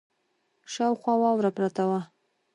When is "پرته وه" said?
1.57-1.99